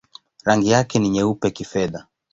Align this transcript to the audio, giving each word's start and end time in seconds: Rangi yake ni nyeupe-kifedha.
Rangi 0.45 0.69
yake 0.69 0.99
ni 0.99 1.09
nyeupe-kifedha. 1.09 2.07